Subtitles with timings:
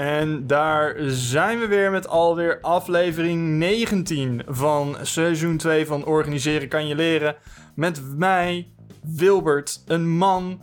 [0.00, 6.86] En daar zijn we weer met alweer aflevering 19 van seizoen 2 van Organiseren kan
[6.86, 7.36] je leren.
[7.74, 8.68] Met mij,
[9.02, 10.60] Wilbert, een man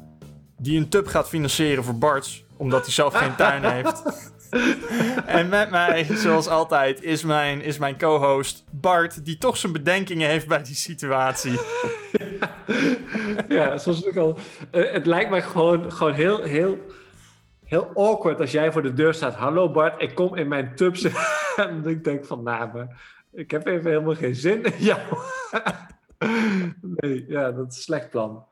[0.57, 4.03] die een tub gaat financieren voor Bart, omdat hij zelf geen tuin heeft.
[5.25, 10.29] en met mij, zoals altijd, is mijn, is mijn co-host Bart, die toch zijn bedenkingen
[10.29, 11.59] heeft bij die situatie.
[13.49, 14.37] ja, zoals ik al.
[14.71, 16.77] Uh, het lijkt mij gewoon, gewoon heel, heel,
[17.67, 19.35] heel awkward als jij voor de deur staat.
[19.35, 20.95] Hallo Bart, ik kom in mijn tub
[21.55, 24.99] en ik denk van, nou, maar ik heb even helemaal geen zin in jou.
[26.95, 28.45] nee, ja, dat is een slecht plan.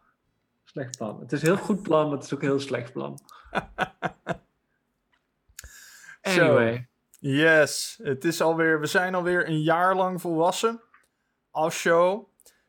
[0.63, 1.19] Slecht plan.
[1.19, 3.19] Het is een heel goed plan, maar het is ook een heel slecht plan.
[6.21, 6.87] Anyway.
[7.19, 10.81] yes, het is alweer, we zijn alweer een jaar lang volwassen
[11.51, 12.27] als show.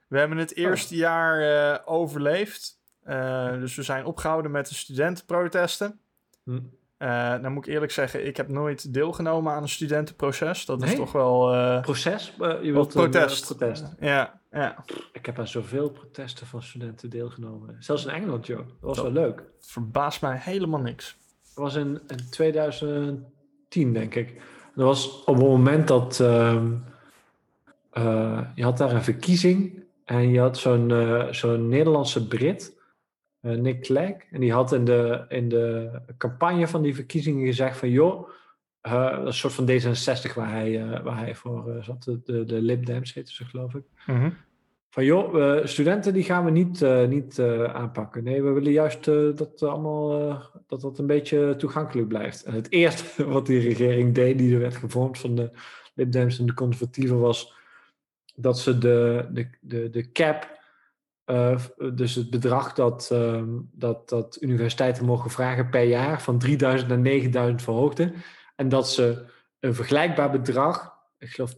[0.09, 1.01] We hebben het eerste oh.
[1.01, 2.81] jaar uh, overleefd.
[3.07, 6.01] Uh, dus we zijn opgehouden met de studentenprotesten.
[6.47, 6.61] Hm.
[6.99, 10.65] Uh, nou moet ik eerlijk zeggen, ik heb nooit deelgenomen aan een studentenproces.
[10.65, 11.51] Dat is toch wel...
[11.81, 12.33] Proces?
[12.39, 13.51] je wilt protest.
[13.51, 13.85] Een, protest.
[14.01, 14.85] ja, ja.
[15.13, 17.77] Ik heb aan zoveel protesten van studenten deelgenomen.
[17.79, 18.59] Zelfs in Engeland, joh.
[18.59, 19.39] Dat was wel leuk.
[19.39, 21.17] Het verbaast mij helemaal niks.
[21.55, 24.43] Dat was in, in 2010, denk ik.
[24.75, 26.21] Dat was op het moment dat...
[26.21, 26.73] Ehm,
[28.55, 32.76] je had daar een verkiezing en je had zo'n uh, zo'n Nederlandse Brit, uh,
[33.55, 34.15] Nick Clegg.
[34.31, 37.91] En die had in de, in de campagne van die verkiezingen gezegd van...
[37.91, 38.29] joh,
[38.83, 42.03] uh, een soort van D66 waar hij, waar hij voor zat.
[42.25, 43.85] De, de Lib Dems heette ze geloof ik.
[44.07, 44.37] Mm
[44.91, 47.41] Van joh, studenten die gaan we niet, niet
[47.73, 48.25] aanpakken.
[48.25, 49.05] Nee, we willen juist
[49.37, 52.43] dat allemaal dat dat een beetje toegankelijk blijft.
[52.43, 55.51] En het eerste wat die regering deed, die er werd gevormd van de
[55.95, 57.55] Lib Dems en de conservatieven, was
[58.35, 60.56] dat ze de, de, de, de cap,
[61.27, 61.61] uh,
[61.95, 66.99] dus het bedrag dat, uh, dat, dat universiteiten mogen vragen per jaar, van 3000 naar
[66.99, 68.15] 9000 verhoogden.
[68.57, 69.25] En dat ze
[69.61, 71.57] een vergelijkbaar bedrag, ik geloof 80%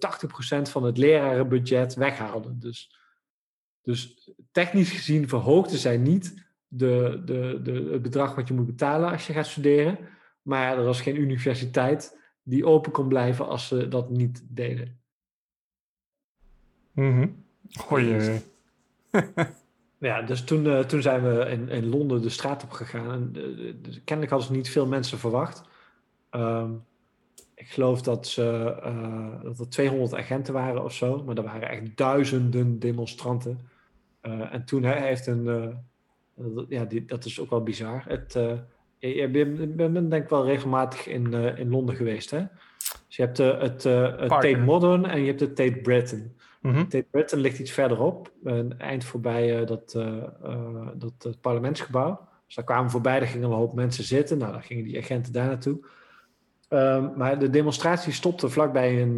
[0.70, 2.59] van het lerarenbudget, weghaalden.
[2.59, 2.98] Dus,
[3.82, 9.10] dus technisch gezien verhoogden zij niet de, de, de, het bedrag wat je moet betalen
[9.10, 9.98] als je gaat studeren.
[10.42, 15.00] Maar er was geen universiteit die open kon blijven als ze dat niet deden.
[16.92, 17.44] Mm -hmm.
[19.98, 23.10] ja, dus toen, uh, toen zijn we in, in Londen de straat op gegaan.
[23.12, 25.62] En, uh, kennelijk hadden ze niet veel mensen verwacht.
[26.31, 26.84] Um,
[27.54, 31.22] ik geloof dat, ze, uh, dat er 200 agenten waren of zo.
[31.25, 33.60] Maar er waren echt duizenden demonstranten.
[34.50, 35.75] en toen hij heeft een...
[36.69, 38.04] ja, die, dat is ook wel bizar.
[38.06, 38.32] Het,
[38.98, 42.44] je bent, bent denk ik wel regelmatig in, in Londen geweest, hè?
[43.06, 43.82] Dus je hebt het,
[44.20, 46.36] het Tate Modern en je hebt het Tate Britain.
[46.60, 52.28] Mm Tate Britain ligt iets verderop, een eind voorbij uh, dat, uh, dat het parlementsgebouw.
[52.46, 54.38] Dus daar kwamen voorbij, daar gingen een hoop mensen zitten.
[54.38, 55.78] Nou, dan gingen die agenten daar naartoe.
[56.68, 59.16] Um, maar de demonstratie stopte vlakbij een,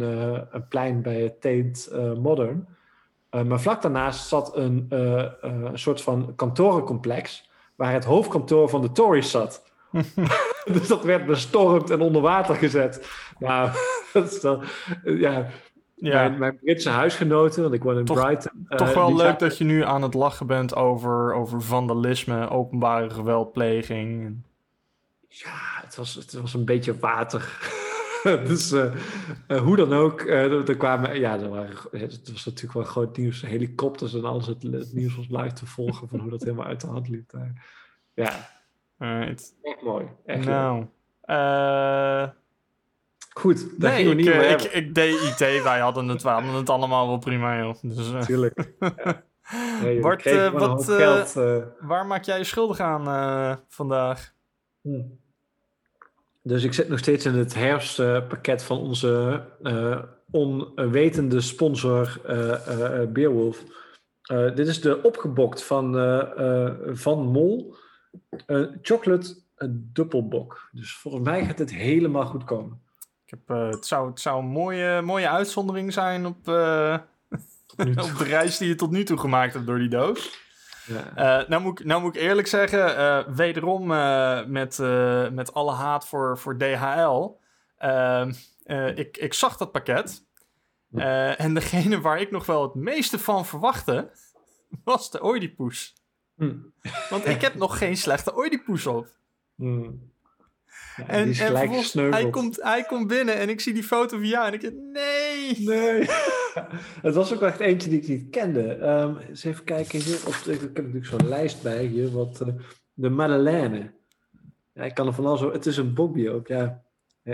[0.51, 2.67] een plein bij het Tate Modern.
[3.29, 9.31] maar vlak daarnaast zat een, een soort van kantorencomplex waar het hoofdkantoor van de Tories
[9.31, 9.63] zat.
[10.73, 13.09] dus dat werd bestormd en onder water gezet.
[13.39, 13.69] Nou,
[14.13, 14.63] dat is dan,
[15.03, 15.47] ja,
[16.01, 16.29] ja.
[16.29, 18.67] Mijn, Britse huisgenoten, want ik woon in Brighton.
[18.69, 23.09] Toch uh, wel leuk dat je nu aan het lachen bent over, over vandalisme, openbare
[23.09, 24.37] geweldpleging.
[25.27, 27.59] Ja, het was, het was een beetje water.
[28.47, 28.93] dus uh,
[29.47, 33.41] uh, hoe dan ook, er kwamen, ja, er waren, het was natuurlijk wel groot nieuws,
[33.41, 34.47] helikopters en alles.
[34.47, 37.31] Het, het, nieuws was live te volgen van hoe dat helemaal uit de hand liep.
[38.13, 38.49] ja,
[38.97, 39.53] right.
[39.61, 40.05] echt mooi.
[40.25, 40.85] Echt nou,
[41.21, 42.27] eh
[43.41, 47.07] Goed, nee, ik, niet uh, ik, ik, deed IT, wij hadden het, hadden het allemaal
[47.07, 47.75] wel prima, joh.
[47.81, 48.73] Dus, uh, Tuurlijk.
[49.83, 49.99] Ja.
[50.01, 51.33] Bart, uh, wat, geld,
[51.79, 54.33] waar maak jij je schuldig aan vandaag?
[54.81, 55.01] Hm.
[56.41, 59.43] Dus ik zit nog steeds in het herfstpakket van onze
[60.31, 62.21] onwetende sponsor
[63.09, 63.63] Beerwolf.
[64.55, 65.93] dit is de opgebokt van,
[66.93, 67.75] van Mol.
[68.81, 69.35] chocolate
[69.69, 70.69] dubbelbok.
[70.71, 72.81] Dus volgens mij gaat het helemaal goed komen.
[73.31, 76.97] Ik heb, uh, het, zou, het zou een mooie, mooie uitzondering zijn op, uh,
[77.77, 80.39] op de reis die je tot nu toe gemaakt hebt door die doos.
[80.85, 81.41] Ja.
[81.41, 83.87] Uh, nou, moet ik, nou moet ik eerlijk zeggen, wederom
[84.51, 84.77] met,
[85.33, 87.37] met alle haat voor, voor DHL.
[87.77, 88.33] Ehm,
[88.95, 90.23] ik, ik zag dat pakket.
[91.37, 94.11] en degene waar ik nog wel het meeste van verwachtte,
[94.83, 95.95] was de Oedipus.
[96.35, 96.55] Hm.
[97.09, 99.07] Want ik heb nog geen slechte Oedipus op.
[99.55, 99.89] Hm
[101.07, 101.55] en, en
[102.11, 104.73] hij komt, hij komt binnen en ik zie die foto van jou en ik denk,
[104.73, 105.59] nee.
[105.59, 106.09] Nee.
[107.07, 108.87] het was ook echt eentje die ik niet kende.
[108.87, 110.19] Um, eens even kijken hier.
[110.27, 112.11] Op, ik heb natuurlijk zo'n lijst bij hier.
[112.11, 112.53] Wat, uh,
[112.93, 113.91] de Madeleine.
[114.73, 116.81] Ja, ik kan er van alles Het is een Bobby ook, ja.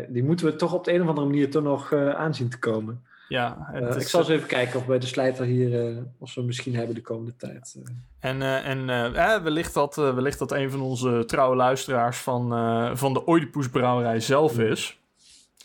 [0.10, 3.06] die moeten we toch op de een of andere manier toch nog aanzien te komen.
[3.28, 6.42] Ja, uh, ik zal eens even kijken of bij de slijter hier, uh, of we
[6.42, 7.76] misschien hebben de komende tijd.
[7.78, 7.84] Uh.
[8.20, 13.28] En, en eh, wellicht, dat, wellicht dat een van onze trouwe luisteraars van, van de
[13.28, 15.00] Oedipus brouwerij zelf is.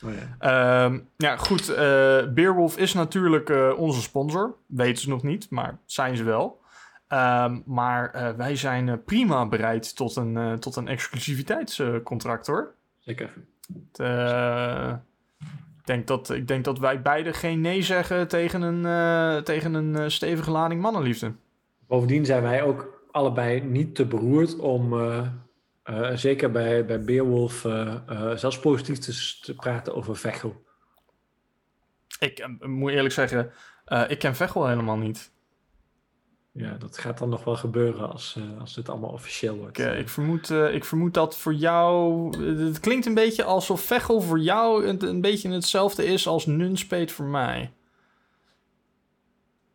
[0.05, 0.85] Oh, ja.
[0.85, 1.67] Ehm, ja, goed.
[2.35, 4.55] Beerwolf is natuurlijk onze sponsor.
[4.67, 6.61] Weten ze nog niet, maar zijn ze wel.
[7.09, 12.75] Ehm, maar wij zijn prima bereid tot een, tot een exclusiviteitscontract hoor.
[12.99, 13.33] Zeker.
[13.75, 13.97] Ik
[15.87, 19.97] denk, dat, ik denk dat wij beide geen nee zeggen tegen een, uh, tegen een
[19.97, 21.33] uh, stevige lading mannenliefde.
[21.87, 25.27] Bovendien zijn wij ook allebei niet te beroerd om, uh,
[26.15, 27.67] zeker bij, bij Beerwolf,
[28.35, 30.65] zelfs positief te, te, praten over Vechel.
[32.19, 33.53] Ik moet eerlijk zeggen,
[34.09, 35.32] ik ken Vechel helemaal niet.
[36.55, 39.79] Ja, dat gaat dan nog wel gebeuren als, uh, als dit allemaal officieel wordt.
[39.79, 42.31] Ik, ik, vermoed, uh, ik vermoed dat voor jou...
[42.47, 47.13] Het klinkt een beetje alsof Vechel voor jou een, een beetje hetzelfde is als Nunspeet
[47.13, 47.73] voor mij.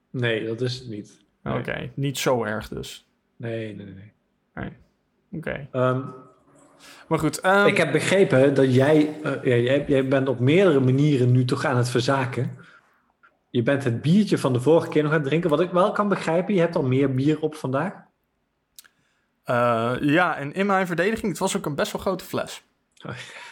[0.10, 1.26] Nee, dat is het niet.
[1.44, 3.08] Oké, niet zo erg dus.
[3.36, 3.96] Nee, nee, nee.
[4.54, 4.66] nee.
[4.66, 4.74] Oké.
[5.32, 5.60] Okay.
[5.60, 6.02] Um, ehm,
[7.08, 7.46] maar goed.
[7.46, 9.86] Um, ik heb begrepen dat jij, uh, jij...
[9.88, 12.58] Jij bent op meerdere manieren nu toch aan het verzaken
[13.50, 15.50] je bent het biertje van de vorige keer nog aan het drinken.
[15.50, 17.94] Wat ik wel kan begrijpen, je hebt al meer bier op vandaag.
[19.46, 22.64] Uh, ja, en in mijn verdediging, het was ook een best wel grote fles.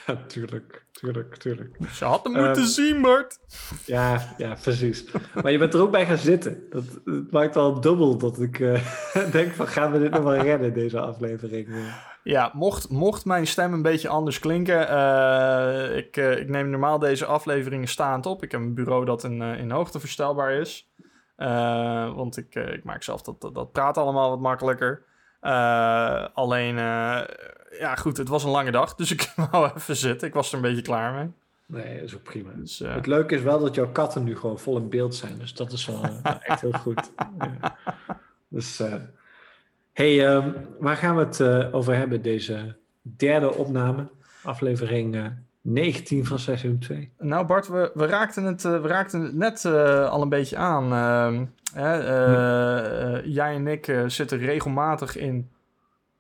[0.05, 1.77] ja, tuurlijk, tuurlijk, tuurlijk.
[1.91, 3.39] Ze had hem moeten um, zien, Bart.
[3.85, 5.05] Ja, ja, precies.
[5.41, 6.63] Maar je bent er ook bij gaan zitten.
[6.69, 8.79] Dat, dat maakt al dubbel dat ik uh,
[9.31, 11.67] denk van, gaan we dit nog wel redden, deze aflevering?
[12.25, 14.91] Ja, mocht, mocht mijn stem een beetje anders klinken.
[14.91, 18.43] Uh, ik, uh, ik neem normaal deze afleveringen staand op.
[18.43, 20.89] Ik heb een bureau dat in, uh, in hoogte verstelbaar is.
[22.15, 25.03] want ik, ik maak zelf dat, dat, dat praat allemaal wat makkelijker.
[26.33, 26.75] alleen,
[27.79, 28.95] ja goed, het was een lange dag.
[28.95, 30.27] Dus ik wou even zitten.
[30.27, 31.31] Ik was er een beetje klaar mee.
[31.65, 32.51] Nee, dat is ook prima.
[32.55, 35.37] Dus, het leuke is wel dat jouw katten nu gewoon vol in beeld zijn.
[35.39, 36.01] Dus dat is wel
[36.41, 37.11] echt heel goed.
[37.39, 37.77] Ja.
[38.47, 38.81] Dus
[39.95, 44.07] hey, um, waar gaan we het uh, over hebben, deze derde opname,
[44.43, 45.25] aflevering uh,
[45.61, 47.11] 19 van seizoen 2?
[47.17, 49.65] Nou Bart, we, we, raakten, het, uh, we raakten het net
[50.09, 50.83] al een beetje aan.
[50.93, 53.21] Ehm, hè, ja.
[53.25, 55.49] Jij en ik zitten regelmatig in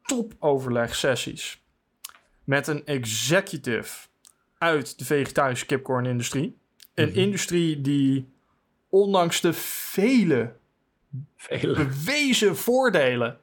[0.03, 1.63] topoverleg-sessies
[2.43, 4.07] met een executive
[4.57, 6.57] uit de vegetarische kipcorn-industrie.
[6.93, 7.21] Een mm -hmm.
[7.21, 8.33] industrie die
[8.89, 10.53] ondanks de vele,
[11.35, 11.73] vele.
[11.73, 13.39] bewezen voordelen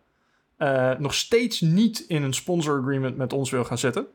[0.63, 4.07] uh, nog steeds niet in een sponsor agreement met ons wil gaan zitten.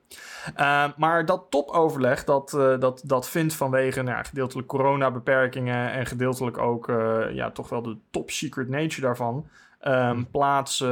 [0.59, 6.57] Uh, maar dat topoverleg, dat, uh, dat, dat vindt vanwege nou, gedeeltelijk coronabeperkingen en gedeeltelijk
[6.57, 6.88] ook
[7.31, 9.47] ja, toch wel de top secret nature daarvan,
[9.88, 10.83] um, plaats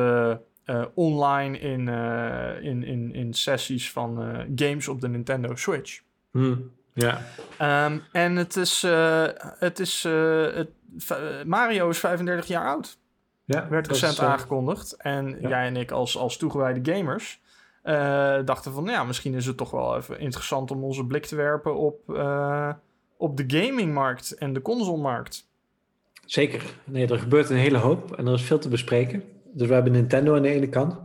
[0.94, 1.88] online in,
[2.62, 6.02] in, in, in sessies van games op de Nintendo Switch.
[6.32, 7.22] Hmm, ja.
[7.86, 8.86] Um, en het is,
[9.60, 10.04] het is
[10.54, 10.70] het,
[11.46, 12.98] Mario is 35 jaar oud.
[13.46, 14.26] Ja, werd recent is, uh...
[14.26, 14.96] aangekondigd.
[14.98, 15.50] En ja.
[15.50, 17.42] jij en ik als, als toegewijde gamers
[17.84, 18.86] uh, dachten van...
[18.86, 22.74] ja, misschien is het toch wel even interessant om onze blik te werpen op, uh,
[23.18, 25.48] op de gamingmarkt en de consolemarkt.
[26.26, 26.64] Zeker.
[26.84, 29.24] Nee, er gebeurt een hele hoop en er is veel te bespreken.
[29.54, 31.00] Dus we hebben Nintendo aan de ene kant,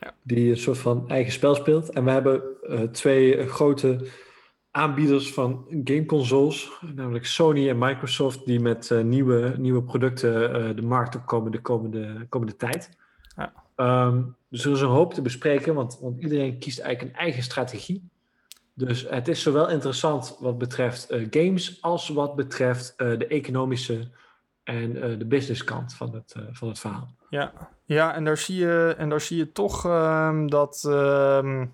[0.00, 0.14] ja.
[0.22, 1.90] die een soort van eigen spel speelt.
[1.90, 4.06] En we hebben uh, twee grote
[4.76, 10.82] aanbieders van gameconsoles, namelijk Sony en Microsoft, die met uh, nieuwe, nieuwe producten uh, de
[10.82, 12.90] markt opkomen de komende, komende tijd.
[13.36, 13.52] Ja.
[14.06, 17.42] Um, dus er is een hoop te bespreken, want, want iedereen kiest eigenlijk een eigen
[17.42, 18.08] strategie.
[18.72, 24.08] Dus het is zowel interessant wat betreft uh, games als wat betreft de economische
[24.64, 27.14] en de businesskant van het, van het verhaal.
[27.30, 27.52] Ja,
[27.84, 30.84] ja en, daar zie je, en daar zie je toch um, dat.
[30.88, 31.72] Um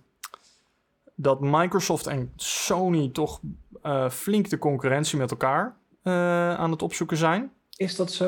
[1.23, 3.41] dat Microsoft en Sony toch
[3.83, 7.53] uh, flink de concurrentie met elkaar uh, aan het opzoeken zijn.
[7.77, 8.25] Is dat zo?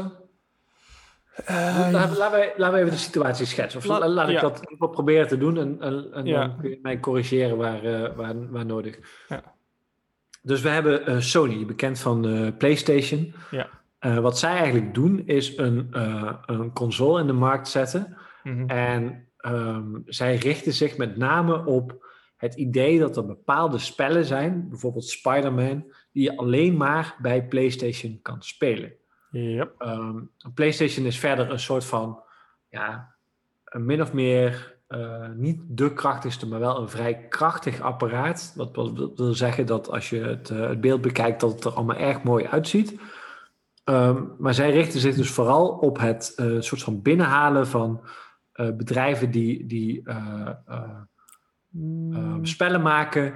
[1.51, 3.81] Uh, laten, we, laten we even de situatie schetsen.
[3.81, 4.41] Of la, laat ik ja.
[4.41, 6.47] dat wat proberen te doen en, en, en ja.
[6.47, 7.83] dan kun je mij corrigeren waar,
[8.17, 8.99] waar, waar nodig.
[9.29, 9.43] Ja.
[10.43, 13.35] Dus we hebben Sony, bekend van PlayStation.
[13.51, 13.69] Ja.
[14.21, 15.89] wat zij eigenlijk doen is een,
[16.47, 18.17] een console in de markt zetten.
[18.43, 18.69] Mm -hmm.
[18.69, 22.03] En um, zij richten zich met name op
[22.43, 28.19] het idee dat er bepaalde spellen zijn, bijvoorbeeld Spider-Man, die je alleen maar bij PlayStation
[28.23, 28.93] kan spelen.
[29.31, 29.75] Yep.
[29.79, 32.23] Um, PlayStation is verder een soort van,
[32.69, 33.15] ja,
[33.65, 38.53] een min of meer uh, niet de krachtigste, maar wel een vrij krachtig apparaat.
[38.57, 41.73] Wat wil, wil zeggen dat als je het, uh, het, beeld bekijkt, dat het er
[41.73, 43.01] allemaal erg mooi uitziet.
[43.85, 48.01] Um, maar zij richten zich dus vooral op het uh, soort van binnenhalen van
[48.53, 50.03] bedrijven die, die
[51.77, 53.35] Um, spellen maken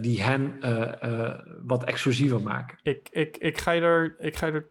[0.00, 0.60] die hen
[1.62, 2.78] wat exclusiever maken.
[2.82, 4.68] Ik, ik, ik, ga je er, ik ga je er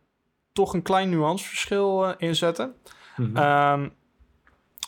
[0.53, 2.74] toch een klein nuanceverschil in zetten.
[3.15, 3.91] Mm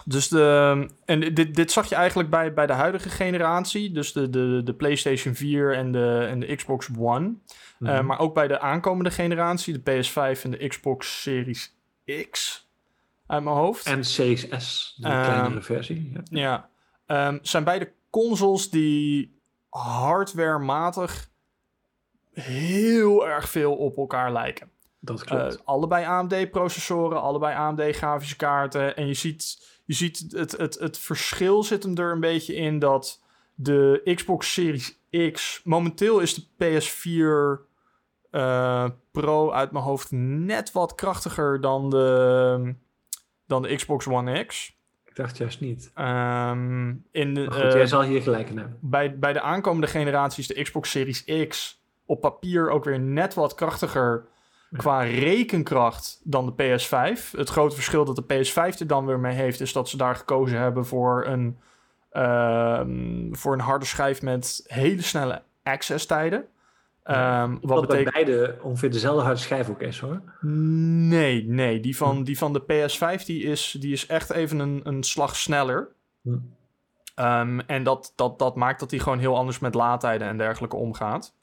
[0.05, 4.29] dus de, en dit, dit zag je eigenlijk bij, bij de huidige generatie, dus de,
[4.29, 7.33] de, de PlayStation 4 en de, en de Xbox One.
[7.79, 11.75] Mm maar ook bij de aankomende generatie, de PS5 en de Xbox Series
[12.31, 12.67] X,
[13.27, 13.85] uit mijn hoofd.
[13.85, 16.11] En Series S, de kleinere versie.
[16.13, 16.69] Ja, ja
[17.11, 19.39] um, zijn beide consoles die
[19.69, 21.29] hardwarematig
[22.33, 24.71] heel erg veel op elkaar lijken.
[24.99, 25.53] Dat klopt.
[25.53, 28.95] Uh, allebei AMD-processoren, allebei AMD-grafische kaarten.
[28.95, 32.79] En je ziet je ziet het, het, het verschil zit hem er een beetje in
[32.79, 33.23] dat
[33.55, 34.99] de Xbox Series
[35.31, 35.61] X.
[35.63, 37.09] Momenteel is de PS4
[38.31, 42.75] uh, eh, Pro uit mijn hoofd net wat krachtiger dan de,
[43.47, 44.79] dan de Xbox One X.
[45.11, 45.91] Ik dacht juist niet.
[45.95, 48.77] Um, in de, goed, uh, jij zal hier gelijk in hebben.
[48.81, 53.55] Bij, bij de aankomende generaties, de Xbox Series X, op papier ook weer net wat
[53.55, 54.25] krachtiger
[54.77, 57.31] qua rekenkracht dan de PS5.
[57.31, 60.15] Het grote verschil dat de PS5 er dan weer mee heeft, is dat ze daar
[60.15, 61.59] gekozen hebben voor een,
[62.13, 62.81] uh,
[63.31, 66.45] voor een harde schijf met hele snelle access tijden.
[67.05, 68.13] Um, wat betekent...
[68.13, 70.21] bij beide ongeveer dezelfde harde schijf ook is hoor.
[70.41, 71.79] Nee, nee.
[71.79, 72.23] Die van, hm.
[72.23, 75.87] die van de PS5 die is, die is echt even een, een slag sneller.
[76.21, 76.37] Hm.
[77.15, 80.75] Um, en dat, dat, dat maakt dat hij gewoon heel anders met laadtijden en dergelijke
[80.75, 81.35] omgaat.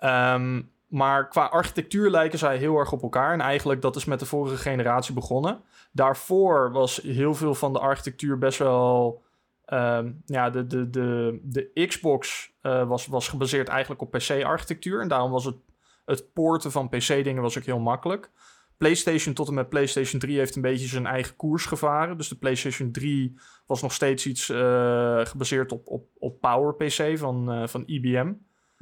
[0.00, 3.32] Um, maar qua architectuur lijken zij heel erg op elkaar.
[3.32, 5.60] En eigenlijk dat is met de vorige generatie begonnen.
[5.92, 9.22] Daarvoor was heel veel van de architectuur best wel.
[9.66, 15.00] Um, ja, de, de, de, de Xbox uh, was, was gebaseerd eigenlijk op PC-architectuur.
[15.00, 15.56] En daarom was het,
[16.04, 18.30] het poorten van PC-dingen was ook heel makkelijk.
[18.76, 22.16] PlayStation tot en met PlayStation 3 heeft een beetje zijn eigen koers gevaren.
[22.16, 27.18] Dus de PlayStation 3 was nog steeds iets uh, gebaseerd op, op, op Power PC
[27.18, 28.32] van, uh, van IBM.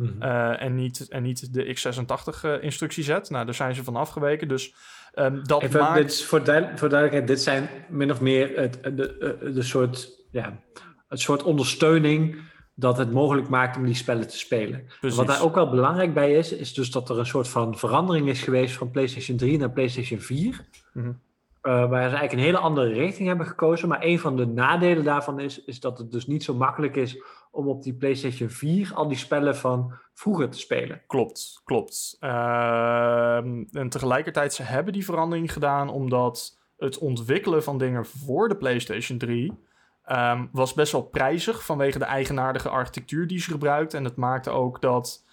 [0.01, 0.23] Mhm.
[0.23, 3.31] Eh, en, niet, en niet de x86 uh, instructiezet.
[3.31, 4.49] Nou, daar zijn ze van afgeweken.
[4.49, 4.75] Dus
[5.15, 5.95] um, dat Even, maakt...
[5.95, 6.41] Dit voor,
[6.75, 10.61] voor duidelijkheid, dit zijn min of meer het, de, eh, de, soort, ja,
[11.09, 12.37] het soort ondersteuning
[12.81, 14.87] dat het mogelijk maakt om die spellen te spelen.
[15.01, 18.29] Wat daar ook wel belangrijk bij is, is dus dat er een soort van verandering
[18.29, 20.65] is geweest van PlayStation 3 naar PlayStation 4.
[20.93, 21.21] Mm -hmm.
[21.63, 23.89] uh, waar ze eigenlijk een hele andere richting hebben gekozen.
[23.89, 27.23] Maar een van de nadelen daarvan is, is dat het dus niet zo makkelijk is
[27.51, 31.03] om op die PlayStation 4 al die spellen van vroeger te spelen.
[31.07, 32.17] Klopt, klopt.
[32.21, 33.37] Uh,
[33.73, 39.19] en tegelijkertijd ze hebben die verandering gedaan omdat het ontwikkelen van dingen voor de PlayStation
[39.19, 39.69] 3
[40.11, 43.95] um, ehm, was best wel prijzig vanwege de eigenaardige architectuur die ze gebruikt.
[43.95, 45.25] En het maakte ook dat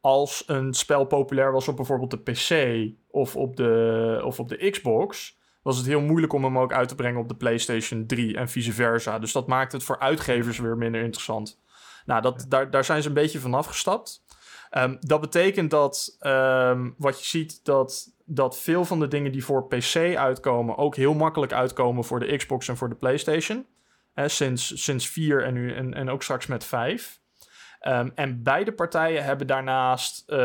[0.00, 4.70] als een spel populair was op bijvoorbeeld de PC of op de, of op de
[4.70, 8.36] Xbox, was het heel moeilijk om hem ook uit te brengen op de PlayStation 3
[8.36, 9.18] en vice versa.
[9.18, 11.60] Dus dat maakt het voor uitgevers weer minder interessant.
[12.04, 14.24] Nou, dat, daar, daar zijn ze een beetje van afgestapt.
[14.70, 19.44] Um, dat betekent dat um, wat je ziet, dat, dat veel van de dingen die
[19.44, 23.66] voor PC uitkomen, ook heel makkelijk uitkomen voor de Xbox en voor de PlayStation.
[24.24, 27.20] Sinds, sinds 4 en, nu, en, en ook straks met 5.
[27.80, 30.36] Um, ehm, en beide partijen hebben daarnaast uh,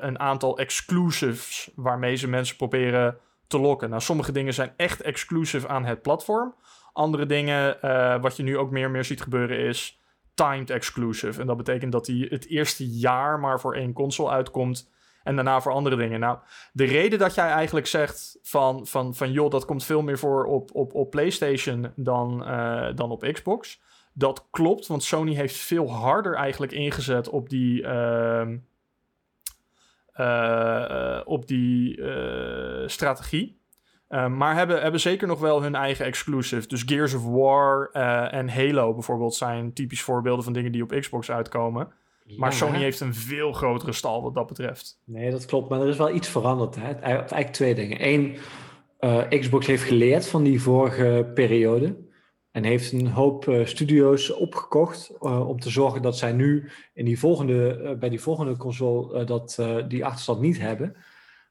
[0.00, 3.90] een aantal exclusives waarmee ze mensen proberen te lokken.
[3.90, 6.54] Nou, sommige dingen zijn echt exclusive aan het platform.
[6.92, 10.00] Andere dingen, uh, wat je nu ook meer en meer ziet gebeuren, is
[10.34, 11.40] timed exclusive.
[11.40, 14.90] En dat betekent dat hij het eerste jaar maar voor één console uitkomt.
[15.26, 16.20] En daarna voor andere dingen.
[16.20, 16.38] Nou,
[16.72, 20.44] de reden dat jij eigenlijk zegt van, van, van joh, dat komt veel meer voor
[20.44, 23.80] op, op, op PlayStation dan, uh, dan op Xbox.
[24.12, 27.82] Dat klopt, want Sony heeft veel harder eigenlijk ingezet op die.
[27.82, 28.48] Uh,
[30.16, 32.00] uh, op die
[32.86, 33.60] strategie.
[34.08, 36.68] Um, maar hebben, hebben zeker nog wel hun eigen exclusive.
[36.68, 37.90] Dus Gears of War
[38.30, 41.92] en Halo bijvoorbeeld zijn typisch voorbeelden van dingen die op Xbox uitkomen.
[42.36, 45.00] Maar Sony heeft een veel grotere stal wat dat betreft.
[45.04, 45.68] Nee, dat klopt.
[45.68, 46.76] Maar er is wel iets veranderd.
[46.76, 46.92] Hè?
[46.92, 48.06] Eigenlijk twee dingen.
[48.06, 48.36] Eén,
[49.00, 52.04] uh, Xbox heeft geleerd van die vorige periode.
[52.50, 57.18] En heeft een hoop uh, studio's opgekocht om te zorgen dat zij nu in die
[57.18, 60.96] volgende, bij die volgende console dat, die achterstand niet hebben.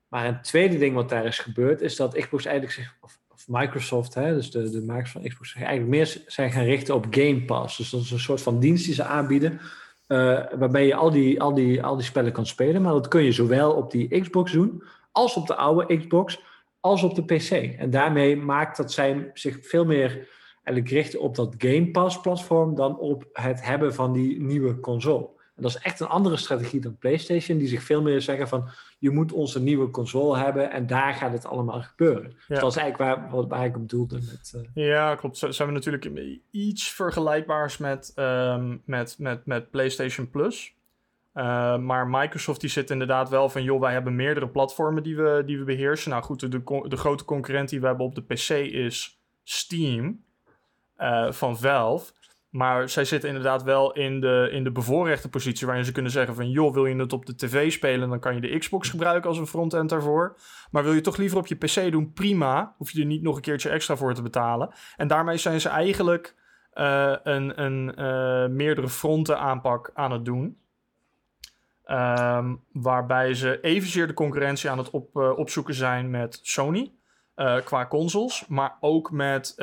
[0.07, 3.43] Maar een tweede ding wat daar is gebeurd, is dat Xbox eigenlijk zich, of, of
[3.47, 7.07] Microsoft, hè, dus de, de makers van Xbox, zich eigenlijk meer zijn gaan richten op
[7.09, 7.77] Game Pass.
[7.77, 9.59] Dus dat is een soort van dienst die ze aanbieden,
[10.07, 12.81] uh, waarbij je al die, al, die, al die spellen kan spelen.
[12.81, 16.41] Maar dat kun je zowel op die Xbox doen, als op de oude Xbox,
[16.79, 17.49] als op de PC.
[17.79, 20.27] En daarmee maakt dat zij zich veel meer
[20.63, 25.29] eigenlijk richten op dat Game Pass platform dan op het hebben van die nieuwe console.
[25.55, 28.69] En dat is echt een andere strategie dan PlayStation, die zich veel meer zeggen van
[28.99, 32.35] je moet onze nieuwe console hebben en daar gaat het allemaal gebeuren.
[32.47, 32.97] Dus dat is eigenlijk
[33.31, 34.15] waar, waar ik op bedoelde.
[34.15, 34.85] Met, uh...
[34.87, 35.37] Ja, klopt.
[35.37, 40.73] Zo zijn we natuurlijk iets vergelijkbaars met, um, met, met, met PlayStation Plus.
[41.33, 43.63] Uh, maar Microsoft die zit inderdaad wel van...
[43.63, 46.11] joh, wij hebben meerdere platformen die we, die we beheersen.
[46.11, 50.23] Nou goed, de, de grote concurrent die we hebben op de PC is Steam
[50.97, 52.13] uh, van Valve.
[52.55, 55.65] Maar zij zitten inderdaad wel in de, in de bevoorrechte positie...
[55.65, 56.49] waarin ze kunnen zeggen van...
[56.49, 58.09] joh, wil je het op de tv spelen...
[58.09, 60.37] dan kan je de Xbox gebruiken als een frontend daarvoor.
[60.71, 62.13] Maar wil je toch liever op je PC doen?
[62.13, 62.75] Prima.
[62.77, 64.73] Hoef je er niet nog een keertje extra voor te betalen.
[64.95, 66.35] En daarmee zijn ze eigenlijk...
[66.73, 70.57] Uh, een, een meerdere fronten aanpak aan het doen.
[71.85, 76.93] Um, waarbij ze evenzeer de concurrentie aan het op, uh, opzoeken zijn met Sony
[77.63, 79.53] qua consoles, maar ook met,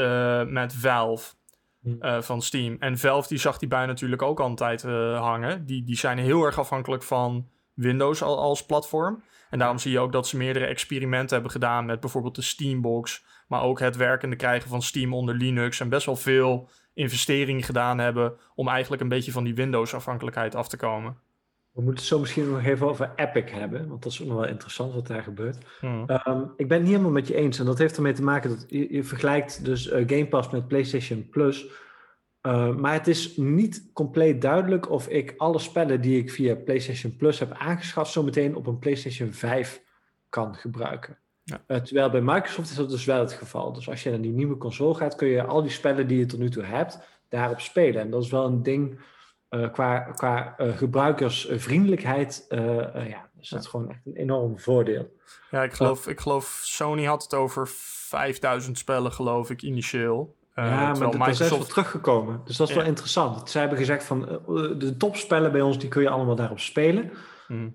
[0.47, 1.35] met Valve
[1.83, 2.23] hmm.
[2.23, 2.77] van Steam.
[2.79, 5.67] En Valve die zag die bij natuurlijk ook altijd hangen.
[5.67, 9.23] Die, die zijn heel erg afhankelijk van Windows al, als platform.
[9.51, 13.25] En daarom zie je ook dat ze meerdere experimenten hebben gedaan met bijvoorbeeld de Steambox,
[13.49, 17.99] maar ook het werkende krijgen van Steam onder Linux en best wel veel investeringen gedaan
[17.99, 21.17] hebben om eigenlijk een beetje van die Windows-afhankelijkheid af te komen.
[21.73, 24.37] We moeten het zo misschien nog even over Epic hebben, want dat is ook nog
[24.37, 25.59] wel interessant wat daar gebeurt.
[25.81, 26.05] Hmm.
[26.29, 28.51] Um, ik ben het niet helemaal met je eens en dat heeft ermee te maken
[28.51, 31.67] dat je, je vergelijkt dus uh, Game Pass met PlayStation Plus.
[32.47, 37.17] Uh, maar het is niet compleet duidelijk of ik alle spellen die ik via PlayStation
[37.17, 39.83] Plus heb aangeschaft, zo meteen op een PlayStation 5
[40.29, 41.19] kan gebruiken.
[41.45, 41.63] Ja.
[41.67, 43.73] Uh, terwijl bij Microsoft is dat dus wel het geval.
[43.73, 46.27] Dus als je naar die nieuwe console gaat, kun je al die spellen die je
[46.27, 46.99] tot nu toe hebt,
[47.29, 48.01] daarop spelen.
[48.01, 49.01] En dat is wel een ding
[49.73, 52.59] qua, qua uh, gebruikersvriendelijkheid, uh,
[53.09, 55.17] ja, dus dat is gewoon echt een enorm voordeel.
[55.51, 60.37] Ja, ik geloof, ik geloof Sony had het over 5000 spellen, geloof ik, initieel.
[60.55, 61.63] ja, maar dat Microsoft...
[61.63, 62.41] is teruggekomen.
[62.45, 63.51] Dus dat is wel interessant.
[63.51, 64.21] Zij hebben gezegd van
[64.79, 67.11] de topspellen bij ons, die kun je allemaal daarop spelen.
[67.47, 67.75] Hmm.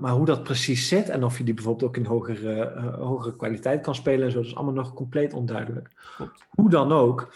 [0.00, 3.80] maar hoe dat precies zit en of je die bijvoorbeeld ook in hogere, hogere kwaliteit
[3.82, 5.90] kan spelen en zo, dat is allemaal nog compleet onduidelijk.
[6.16, 6.46] Klopt.
[6.48, 7.34] Hoe dan ook,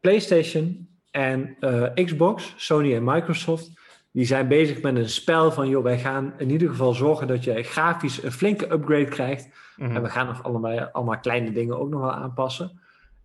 [0.00, 3.70] PlayStation en uh, Xbox, Sony en Microsoft,
[4.12, 7.44] die zijn bezig met een spel van, joh, wij gaan in ieder geval zorgen dat
[7.44, 9.48] je grafisch een flinke upgrade krijgt.
[9.76, 9.96] Mhm.
[9.96, 12.80] En we gaan nog allemaal, allemaal kleine dingen ook nog wel aanpassen.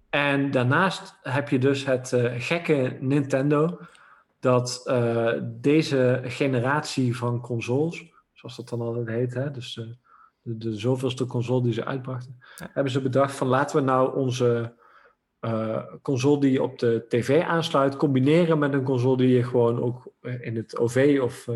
[0.10, 3.80] En daarnaast heb je dus het uh, gekke Nintendo,
[4.40, 9.74] dat uh, deze generatie van consoles, zoals dat dan altijd heet, hè, dus
[10.42, 14.74] de, de zoveelste console die ze uitbrachten, hebben ze bedacht van laten we nou onze
[15.46, 19.82] uh, console die je op de tv aansluit, combineren met een console die je gewoon
[19.82, 21.56] ook eh, in het OV of, uh,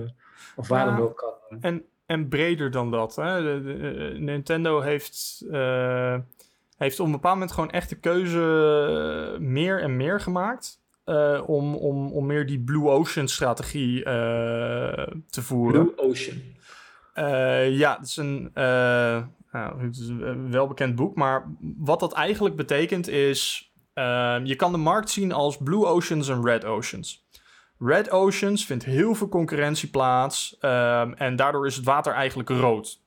[0.55, 1.61] of waar dan ook kan.
[1.61, 3.15] En, en breder dan dat.
[3.15, 3.41] Hè?
[3.41, 5.45] De, Nintendo heeft,
[6.77, 10.81] heeft op een bepaald moment gewoon echt de keuze meer en meer gemaakt.
[11.45, 15.93] om, om, om meer die Blue Ocean strategie te voeren.
[15.93, 16.37] Blue Ocean.
[17.71, 18.51] ja, het is een.
[19.51, 21.47] Nou, het is een welbekend boek, maar
[21.77, 23.68] wat dat eigenlijk betekent is
[23.99, 27.27] Ehm, je kan de markt zien als Blue Oceans en Red Oceans.
[27.79, 33.01] Red Oceans vindt heel veel concurrentie plaats ehm, en daardoor is het water eigenlijk rood.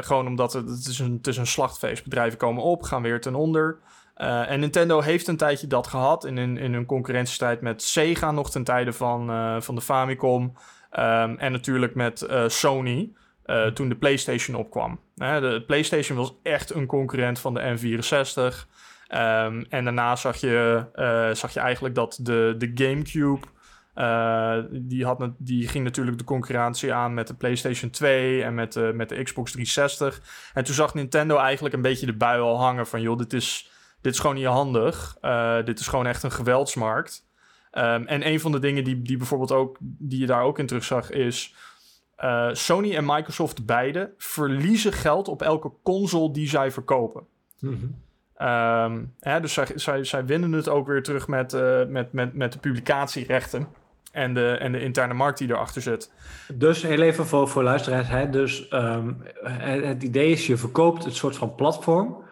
[0.00, 1.96] gewoon omdat het, is een, het is een.
[2.04, 3.78] Bedrijven komen op, gaan weer ten onder.
[4.16, 8.50] Uh, en Nintendo heeft een tijdje dat gehad in, in, hun concurrentiestrijd met Sega nog
[8.50, 10.42] ten tijde van, uh, van de Famicom.
[10.42, 13.12] Um, en natuurlijk met uh, Sony
[13.74, 15.00] toen de PlayStation opkwam.
[15.14, 18.66] de PlayStation was echt een concurrent van de N64.
[19.08, 23.46] Um, en daarna zag je, uh, zag je eigenlijk dat de, de GameCube.
[23.94, 28.72] Uh, die, had, die ging natuurlijk de concurrentie aan met de PlayStation 2 en met,
[28.72, 30.50] de, met de Xbox 360.
[30.54, 33.00] En toen zag Nintendo eigenlijk een beetje de bui al hangen van...
[33.00, 35.16] joh, dit is, dit is gewoon niet handig.
[35.22, 37.26] Uh, dit is gewoon echt een geweldsmarkt.
[37.72, 39.76] Um, en een van de dingen die, die bijvoorbeeld ook...
[39.80, 41.54] die je daar ook in terugzag is...
[42.52, 47.26] Sony en Microsoft beide verliezen geld op elke console die zij verkopen.
[47.58, 47.94] Mm.
[48.42, 52.34] Um, hè, dus zij, zij, zij, winnen het ook weer terug met, uh, met, met,
[52.34, 53.68] met de publicatierechten.
[54.12, 56.12] En de, en de interne markt die erachter zit.
[56.54, 58.08] Dus heel even voor, voor luisteraars.
[58.08, 58.30] Hè?
[58.30, 62.24] Dus um, het, idee is, je verkoopt het soort van platform.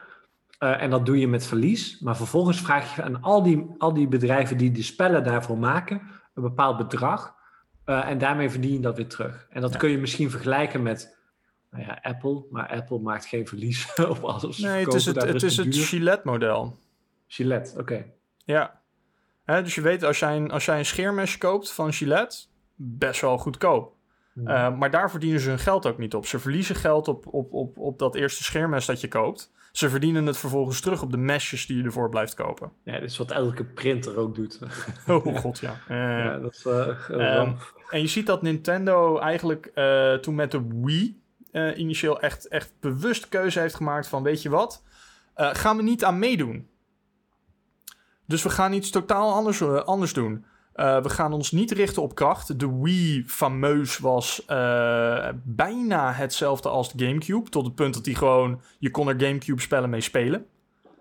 [0.58, 2.00] Uh, en dat doe je met verlies.
[2.00, 6.02] Maar vervolgens vraag je aan al die, al die bedrijven die de spellen daarvoor maken...
[6.34, 7.34] een bepaald bedrag.
[7.86, 9.46] Uh, en daarmee verdien je dat weer terug.
[9.50, 9.78] En dat ja.
[9.78, 11.15] kun je misschien vergelijken met
[11.70, 14.58] nou ja, Apple, maar Apple maakt geen verlies op alles.
[14.58, 16.78] Nee, het is het, het, is het Gillette-model.
[17.26, 18.04] Gillette, oké.
[18.44, 18.80] Ja.
[19.44, 22.36] dus je weet, als jij, een, als jij een scheermesje koopt van Gillette,
[22.74, 23.94] best wel goedkoop.
[24.32, 24.48] Hmm.
[24.48, 26.26] Uh, maar daar verdienen ze hun geld ook niet op.
[26.26, 29.52] Ze verliezen geld op, op, op, op dat eerste scheermes dat je koopt.
[29.72, 32.72] Ze verdienen het vervolgens terug op de mesjes die je ervoor blijft kopen.
[32.82, 34.58] Ja, dat is wat elke printer ook doet.
[35.06, 35.80] oh god, ja.
[35.90, 37.56] Uh, ja dat is, uh, um,
[37.88, 41.20] en je ziet dat Nintendo eigenlijk uh, toen met de Wii
[41.56, 44.22] uh, initieel echt, echt bewust keuze heeft gemaakt van...
[44.22, 44.82] weet je wat,
[45.36, 46.68] uh, gaan we niet aan meedoen.
[48.26, 50.44] Dus we gaan iets totaal anders, uh, anders doen.
[50.74, 52.58] we gaan ons niet richten op kracht.
[52.58, 54.44] De Wii fameus was
[55.42, 57.50] bijna hetzelfde als de GameCube.
[57.50, 58.60] Tot het punt dat hij gewoon...
[58.78, 60.46] Je kon er GameCube-spellen mee spelen.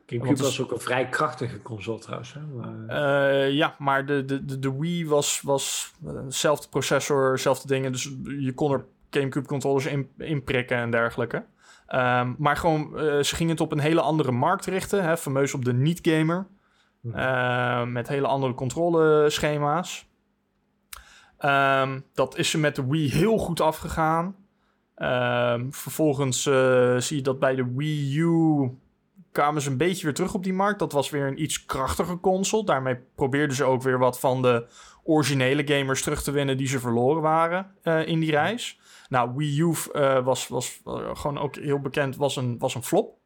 [0.06, 2.34] GameCube was ook een vrij krachtige console trouwens.
[2.34, 2.40] Hè?
[2.42, 3.50] Maar...
[3.50, 7.92] ja, maar de, de, de, de Wii was, was dezelfde processor, dezelfde dingen.
[7.92, 8.86] Dus je kon er
[9.18, 11.46] GameCube controllers in, in prikken en dergelijke.
[11.88, 15.04] Ehm, maar gewoon, uh, ze gingen het op een hele andere markt richten.
[15.04, 16.48] Hè, fameus op de niet-gamer.
[17.04, 20.08] Uh, met hele andere controleschema's.
[21.40, 24.36] Um, dat is ze met de Wii heel goed afgegaan.
[24.98, 28.70] Um, vervolgens uh, zie je dat bij de Wii U
[29.32, 30.80] kwamen ze een beetje weer terug op die markt.
[30.80, 32.66] Dat was weer een iets krachtiger console.
[32.66, 34.66] Daarmee probeerden ze ook weer wat van de
[35.04, 38.80] originele gamers terug te winnen die ze verloren waren uh, in die reis.
[39.10, 40.82] Nou, Wii U uh, was, was
[41.14, 43.18] gewoon ook heel bekend, was een, was een flop.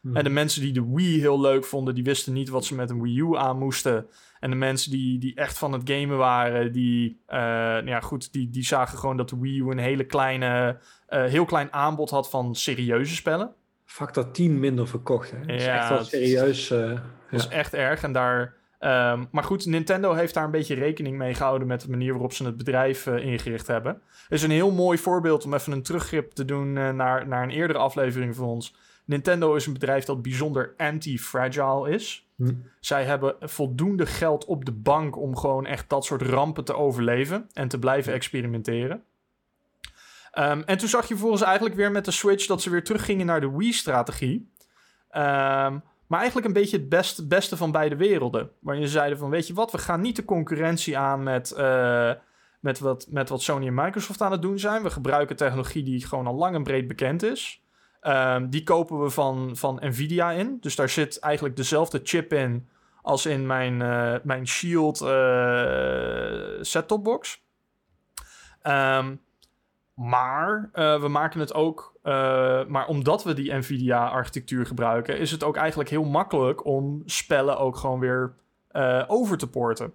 [0.00, 0.16] Hmm.
[0.16, 2.90] En de mensen die de Wii heel leuk vonden, die wisten niet wat ze met
[2.90, 4.06] een Wii U aan moesten.
[4.40, 8.32] En de mensen die, die echt van het gamen waren, die, uh, nou ja, goed,
[8.32, 12.30] die, die zagen gewoon dat de Wii U een hele kleine, heel klein aanbod had
[12.30, 13.54] van serieuze spellen.
[13.84, 15.40] Factor 10 minder verkocht, hè?
[15.40, 16.68] Dat is echt wel serieus.
[16.68, 17.02] dat ja.
[17.30, 18.02] is echt erg.
[18.02, 21.90] En daar, Um, maar goed, Nintendo heeft daar een beetje rekening mee gehouden met de
[21.90, 23.92] manier waarop ze het bedrijf uh, ingericht hebben.
[24.22, 27.42] Het is een heel mooi voorbeeld om even een teruggrip te doen uh, naar, naar
[27.42, 28.74] een eerdere aflevering van ons.
[29.04, 32.26] Nintendo is een bedrijf dat bijzonder anti-fragile is.
[32.36, 32.52] Hm.
[32.80, 37.48] Zij hebben voldoende geld op de bank om gewoon echt dat soort rampen te overleven
[37.52, 39.02] en te blijven experimenteren.
[40.38, 43.26] Um, en toen zag je volgens eigenlijk weer met de Switch dat ze weer teruggingen
[43.26, 44.50] naar de Wii-strategie.
[45.16, 48.50] Um, maar eigenlijk een beetje het beste, beste van beide werelden.
[48.60, 52.12] Waarin je zeiden van, weet je wat, we gaan niet de concurrentie aan met, uh,
[52.60, 54.82] met, wat, met wat Sony en Microsoft aan het doen zijn.
[54.82, 57.62] We gebruiken technologie die gewoon al lang en breed bekend is.
[58.02, 60.56] Um, die kopen we van, van Nvidia in.
[60.60, 62.68] Dus daar zit eigenlijk dezelfde chip in
[63.02, 67.42] als in mijn, uh, mijn Shield uh, set-top box.
[68.62, 69.20] Um,
[69.94, 75.56] maar we maken het ook, uh, maar omdat we die NVIDIA-architectuur gebruiken, is het ook
[75.56, 78.32] eigenlijk heel makkelijk om spellen ook gewoon weer
[78.72, 79.92] uh, over te porten.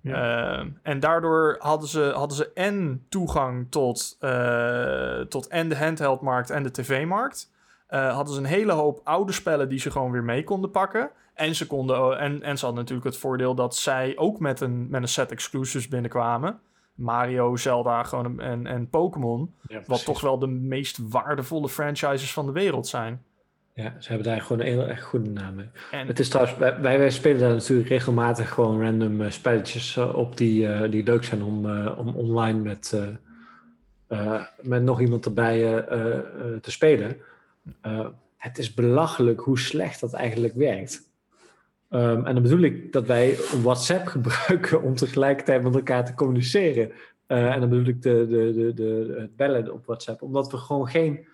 [0.00, 0.64] Ja.
[0.82, 4.16] en daardoor hadden ze, hadden ze en toegang tot,
[5.28, 7.50] tot en de handheldmarkt en de tv-markt.
[7.88, 11.10] hadden ze een hele hoop oude spellen die ze gewoon weer mee konden pakken.
[11.34, 14.88] En ze, konden, en, en ze hadden natuurlijk het voordeel dat zij ook met een,
[14.90, 16.60] met een set exclusives binnenkwamen.
[16.94, 19.54] Mario, Zelda gewoon en, en Pokémon.
[19.86, 23.22] wat toch wel de meest waardevolle franchises van de wereld zijn.
[23.74, 25.68] Ja, ze hebben daar gewoon een heel erg goede naam mee.
[25.90, 26.06] En...
[26.06, 30.36] Het is trouwens, wij, wij spelen daar natuurlijk regelmatig gewoon random uh, spelletjes uh, op
[30.36, 32.96] die, uh, die leuk zijn om, om online met,
[34.60, 35.84] met nog iemand erbij
[36.60, 37.16] te spelen.
[38.36, 41.11] het is belachelijk hoe slecht dat eigenlijk werkt.
[41.94, 46.92] Um, en dan bedoel ik dat wij WhatsApp gebruiken om tegelijkertijd met elkaar te communiceren.
[47.28, 50.22] Uh, en dan bedoel ik de, de, de, de, het bellen op WhatsApp.
[50.22, 51.26] Omdat we gewoon geen...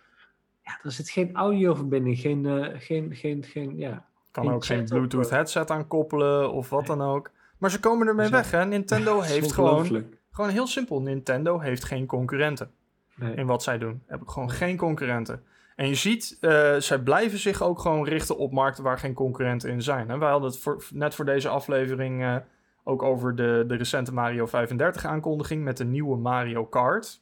[0.62, 2.44] Ja, er zit geen audioverbinding, geen...
[2.44, 6.70] Uh, geen, geen, geen ja, kan geen ook geen Bluetooth op, headset aan koppelen of
[6.70, 7.30] wat dan ook.
[7.58, 8.64] Maar ze komen ermee weg, hè?
[8.64, 10.04] Nintendo heeft gewoon...
[10.30, 11.00] Gewoon heel simpel.
[11.02, 12.70] Nintendo heeft geen concurrenten
[13.14, 13.34] nee.
[13.34, 14.02] in wat zij doen.
[14.06, 15.42] Hebben gewoon geen concurrenten.
[15.78, 19.70] En je ziet, uh, zij blijven zich ook gewoon richten op markten waar geen concurrenten
[19.70, 20.10] in zijn.
[20.10, 22.36] En wij hadden het voor, net voor deze aflevering uh,
[22.84, 27.20] ook over de, de recente Mario 35 aankondiging met de nieuwe Mario Kart.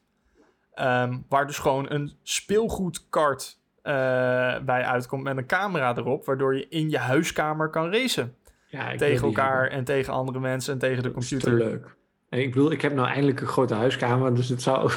[0.74, 3.92] Um, waar dus gewoon een speelgoedkart uh,
[4.58, 8.36] bij uitkomt met een camera erop, waardoor je in je huiskamer kan racen.
[8.66, 11.52] Ja, tegen elkaar en tegen andere mensen en tegen de computer.
[11.54, 11.96] leuk.
[12.28, 14.92] En ik bedoel, ik heb nou eindelijk een grote huiskamer, dus het zou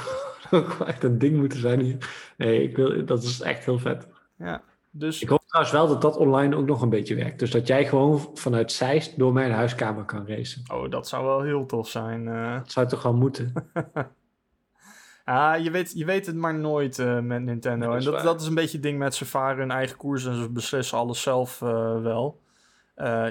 [0.57, 2.31] ook wel echt een ding moeten zijn hier.
[2.37, 4.07] Nee, ik wil, dat is echt heel vet.
[4.37, 5.21] Ja, dus...
[5.21, 7.39] Ik hoop trouwens wel dat dat online ook nog een beetje werkt.
[7.39, 10.63] Dus dat jij gewoon vanuit Zeist door mijn huiskamer kan racen.
[10.71, 12.25] Oh, dat zou wel heel tof zijn.
[12.25, 12.53] Uh...
[12.57, 13.53] Dat zou toch wel moeten?
[15.25, 17.85] ah, je weet, je weet het maar nooit uh, met Nintendo.
[17.85, 20.25] Dat en dat, dat, is een beetje het ding met ze varen hun eigen koers
[20.25, 22.41] en ze beslissen alles zelf uh, wel.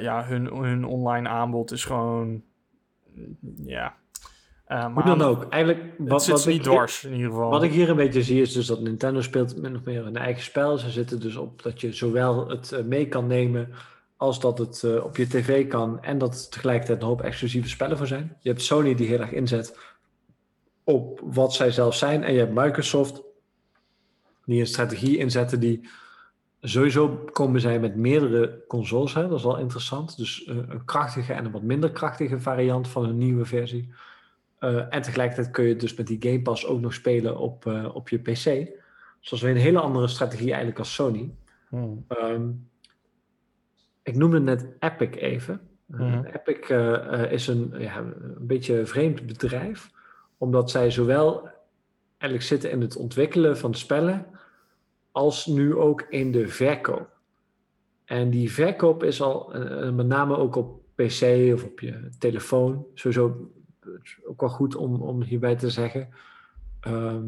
[0.01, 2.43] ja, hun, hun online aanbod is gewoon...
[3.65, 3.95] Ja,
[4.69, 5.47] uh, Hoe dan ook.
[5.49, 7.51] Eigenlijk, wat, wat niet ik, dwars in ieder geval.
[7.51, 10.17] Wat ik hier een beetje zie is dus dat Nintendo speelt min of meer een
[10.17, 10.79] eigen spel.
[10.79, 13.69] Ze zitten dus op dat je zowel het uh, mee kan nemen
[14.17, 17.69] als dat het uh, op je tv kan en dat er tegelijkertijd een hoop exclusieve
[17.69, 18.37] spellen voor zijn.
[18.41, 19.79] Je hebt Sony die heel erg inzet
[20.85, 23.23] op wat zij zelf zijn en je hebt Microsoft
[24.45, 25.89] die een strategie inzetten die
[26.61, 29.15] sowieso komen zij met meerdere consoles.
[29.15, 29.29] Hè?
[29.29, 30.17] Dat is wel interessant.
[30.17, 33.93] Dus een krachtige en een wat minder krachtige variant van een nieuwe versie.
[34.61, 37.95] Uh, en tegelijkertijd kun je dus met die Game Pass ook nog spelen op, uh,
[37.95, 38.45] op je PC.
[38.45, 41.35] Dus dat is weer een hele andere strategie eigenlijk als Sony.
[41.69, 42.05] Hmm.
[42.23, 42.69] Um,
[44.03, 45.61] ik noemde net Epic even.
[45.87, 46.25] Mhm.
[46.25, 46.69] Epic
[47.31, 49.91] is een, ja, een beetje een vreemd bedrijf,
[50.39, 51.49] omdat zij zowel
[52.09, 54.27] eigenlijk zitten in het ontwikkelen van spellen,
[55.13, 57.09] als nu ook in de verkoop.
[58.05, 59.53] En die verkoop is al
[59.93, 63.51] met name ook op PC of op je telefoon, sowieso
[64.25, 66.09] ook wel goed om, om hierbij te zeggen.
[66.81, 67.25] Ehm,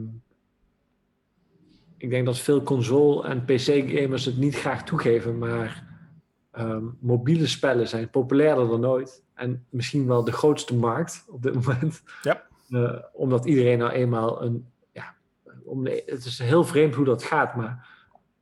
[1.97, 5.89] ik denk dat veel console- en PC-gamers het niet graag toegeven, maar
[6.51, 9.25] ehm, mobiele spellen zijn populairder dan ooit.
[9.35, 12.03] En misschien wel de grootste markt op dit moment.
[12.23, 12.49] Ja.
[12.69, 14.67] Uh, omdat iedereen nou eenmaal een.
[14.93, 15.15] Ja,
[15.65, 17.89] om het is heel vreemd hoe dat gaat, maar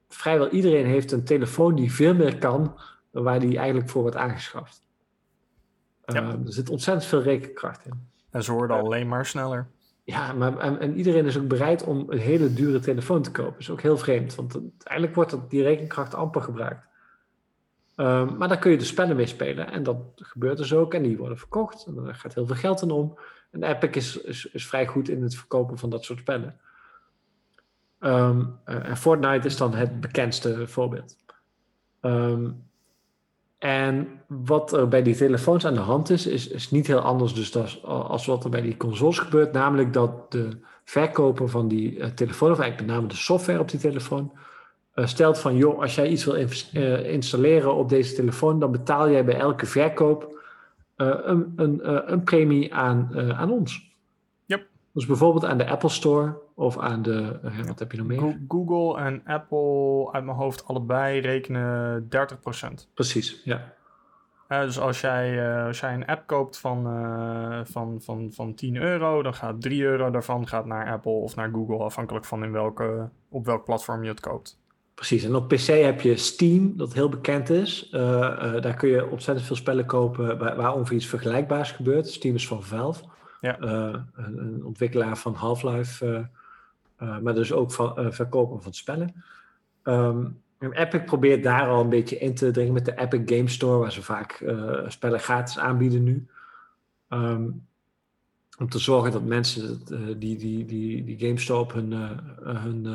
[0.08, 2.78] vrijwel iedereen heeft een telefoon die veel meer kan
[3.10, 4.87] dan waar die eigenlijk voor wordt aangeschaft.
[6.12, 6.22] Ja.
[6.22, 8.08] Uh, er zit ontzettend veel rekenkracht in.
[8.30, 9.68] En ze worden alleen maar sneller.
[10.04, 13.52] Ja, maar en, en, iedereen is ook bereid om een hele dure telefoon te kopen.
[13.52, 16.86] Dat is ook heel vreemd, want uiteindelijk wordt dat, die rekenkracht amper gebruikt.
[17.96, 21.02] Um, maar daar kun je de spellen mee spelen en dat gebeurt dus ook en
[21.02, 21.86] die worden verkocht.
[21.86, 23.18] En daar gaat heel veel geld in om.
[23.50, 26.60] En Epic is, is, is vrij goed in het verkopen van dat soort spellen.
[28.00, 31.16] Um, en Fortnite is dan het bekendste voorbeeld.
[32.00, 32.67] Um,
[33.58, 37.34] en wat er bij die telefoons aan de hand is, is, is niet heel anders
[37.34, 39.52] dus als, als wat er bij die consoles gebeurt.
[39.52, 40.48] Namelijk dat de
[40.84, 44.32] verkoper van die uh, telefoon, of eigenlijk met name de software op die telefoon,
[44.94, 49.10] uh, stelt van, joh, als jij iets wil uh, installeren op deze telefoon, dan betaal
[49.10, 50.36] jij bij elke verkoop
[50.96, 53.92] een, een, een premie aan, aan ons.
[54.44, 54.66] Yep.
[54.92, 58.38] Dus bijvoorbeeld aan de Apple Store of aan de, wat heb je nog meer?
[58.48, 62.08] Google en Apple uit mijn hoofd allebei rekenen 30%.
[62.94, 63.72] Precies, ja.
[64.48, 68.54] Uh, dus als jij, uh, als jij een app koopt van, uh, van, van, van
[68.54, 72.44] 10 euro, dan gaat 3 euro daarvan gaat naar Apple of naar Google, afhankelijk van
[72.44, 74.58] in welke, op welk platform je het koopt.
[74.94, 77.88] Precies, en op PC heb je Steam, dat heel bekend is.
[77.90, 82.08] daar kun je ontzettend veel spellen kopen waar, waar ongeveer iets vergelijkbaars gebeurt.
[82.08, 83.04] Steam is van Valve,
[83.40, 83.60] ja.
[83.60, 86.28] een, een, ontwikkelaar van Half-Life
[86.98, 89.24] maar dus ook van uh, verkopen van spellen.
[89.84, 93.78] Um, Epic probeert daar al een beetje in te dringen met de Epic Game Store,
[93.78, 96.26] waar ze vaak uh, spellen gratis aanbieden nu.
[97.08, 97.66] Um,
[98.58, 99.80] om te zorgen dat mensen
[100.18, 101.92] die, die, die, die Game Store op hun,
[102.42, 102.86] hun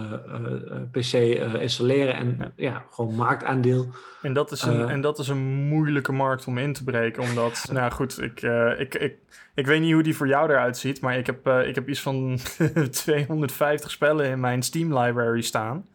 [0.92, 1.14] PC
[1.60, 2.52] installeren en ja.
[2.56, 2.86] ja.
[2.92, 3.88] gewoon marktaandeel.
[4.22, 7.66] En dat, is een, en dat is een moeilijke markt om in te breken, omdat,
[7.72, 8.42] nou goed, ik,
[8.78, 9.16] ik, ik,
[9.56, 12.02] ik weet niet hoe die voor jou eruit ziet, maar ik heb, ik heb iets
[12.02, 12.40] van
[12.92, 15.86] 250 spellen in mijn Steam library staan.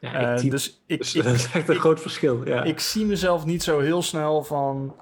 [0.00, 2.46] Ja, dus ik, dus dat is echt een ik, groot verschil.
[2.46, 2.62] Ja.
[2.62, 4.94] Ik zie mezelf niet zo heel snel van,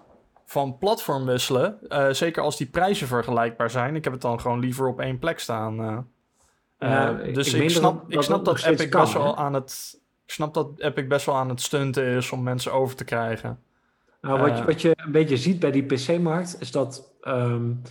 [0.45, 1.79] van platform wisselen.
[1.89, 3.97] Uh, zeker als die prijzen vergelijkbaar zijn.
[3.97, 6.07] Ik heb het dan gewoon liever op één plek staan.
[6.79, 9.55] Ja, dus ik, ik snap, dat, ik snap dat, dat Epic kan, best wel aan
[9.55, 10.01] het.
[10.27, 13.59] Ik snap dat Epic best wel aan het stunten is om mensen over te krijgen.
[14.21, 17.13] Nou, wat, je, wat je een beetje ziet bij die PC-markt is dat.
[17.23, 17.83] Um,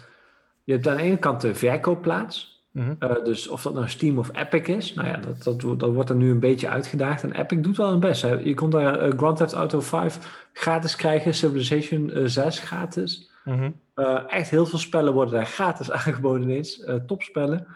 [0.64, 2.53] je hebt aan de ene kant de verkoopplaats.
[2.74, 5.94] Mm uh, dus of dat nou Steam of Epic is, nou ja, dat, dat, dat
[5.94, 7.24] wordt er nu een beetje uitgedaagd.
[7.24, 8.22] En Epic doet wel een best.
[8.22, 8.34] Hè.
[8.34, 13.30] Je kon daar uh, Grand Theft Auto 5 gratis krijgen, Civilization uh, 6 gratis.
[13.44, 13.60] Mm
[13.96, 14.28] -hmm.
[14.28, 16.86] echt heel veel spellen worden daar gratis aangeboden ineens.
[17.08, 17.68] topspellen.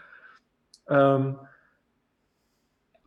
[0.85, 1.37] Um,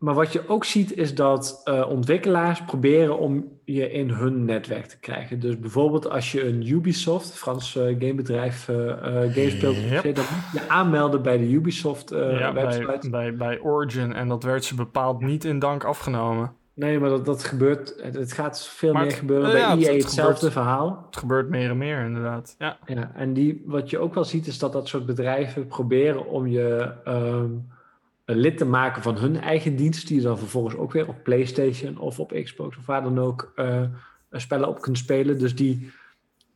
[0.01, 4.87] maar wat je ook ziet is dat uh, ontwikkelaars proberen om je in hun netwerk
[4.87, 5.41] te krijgen.
[5.41, 10.15] Dus bijvoorbeeld als je een Ubisoft, Frans uh, gamebedrijf, uh, games speelt, yep.
[10.15, 12.87] dan moet je aanmelden bij de Ubisoft ja, website.
[12.87, 16.53] Bij, bij, bij, Origin en dat werd ze bepaald niet in dank afgenomen.
[16.75, 19.87] Nee, maar dat, dat gebeurt, het, gaat veel maar meer het, gebeuren bij EA, het,
[19.87, 21.03] het hetzelfde gebeurt, verhaal.
[21.07, 22.79] Het gebeurt meer en meer inderdaad, ja.
[22.87, 26.47] ja en die, wat je ook wel ziet is dat dat soort bedrijven proberen om
[26.47, 26.93] je...
[27.09, 27.69] Um,
[28.35, 31.99] lid te maken van hun eigen dienst, die je dan vervolgens ook weer op PlayStation
[31.99, 33.83] of op Xbox of waar dan ook uh,
[34.31, 35.39] spellen op kunt spelen.
[35.39, 35.91] Dus die,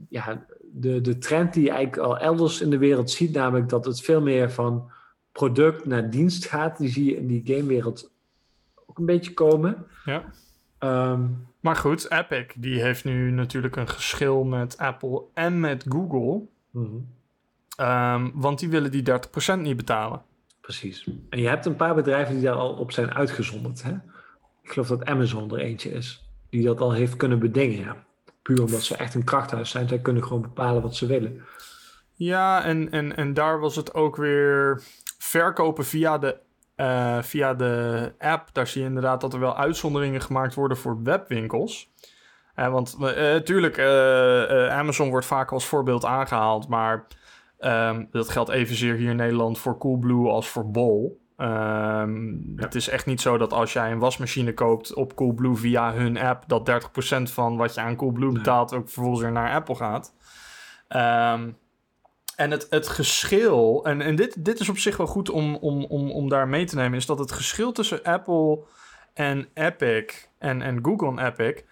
[0.09, 3.85] ja, de, de trend die je eigenlijk al elders in de wereld ziet, namelijk dat
[3.85, 4.91] het veel meer van
[5.33, 8.11] product naar dienst gaat, die zie je in die gamewereld
[8.87, 9.87] ook een beetje komen.
[10.05, 10.25] Ja.
[11.13, 16.47] Um, maar goed, Epic die heeft nu natuurlijk een geschil met Apple en met Google.
[16.71, 17.07] Mm
[17.77, 17.87] -hmm.
[17.87, 19.05] um, want die willen die
[19.57, 20.23] 30% niet betalen.
[20.65, 21.09] Precies.
[21.31, 23.83] En je hebt een paar bedrijven die daar al op zijn uitgezonderd.
[23.83, 23.93] Hè?
[24.63, 27.79] Ik geloof dat Amazon er eentje is, die dat al heeft kunnen bedingen.
[27.79, 27.97] Ja.
[28.43, 29.89] Puur omdat ze echt een krachthuis zijn.
[29.89, 31.43] Zij kunnen gewoon bepalen wat ze willen.
[32.13, 34.83] Ja, en, en, en daar was het ook weer
[35.19, 36.37] verkopen via de,
[36.77, 38.49] uh, via de app.
[38.53, 41.93] Daar zie je inderdaad dat er wel uitzonderingen gemaakt worden voor webwinkels.
[42.57, 47.07] Uh, want natuurlijk, uh, Amazon wordt vaak als voorbeeld aangehaald, maar
[47.65, 51.23] Um, dat geldt evenzeer hier in Nederland voor Coolblue als voor Bol.
[51.37, 55.93] Ehm, het is echt niet zo dat als jij een wasmachine koopt op Coolblue via
[55.93, 59.75] hun app, dat 30% van wat je aan Coolblue betaalt ook vervolgens weer naar Apple
[59.75, 60.15] gaat.
[60.89, 61.51] Ehm,
[62.37, 65.85] en het, het geschil, en, en dit, dit is op zich wel goed om, om,
[65.85, 68.65] om, om daar mee te nemen, is dat het geschil tussen Apple
[69.15, 71.63] en Epic en, en Google en Epic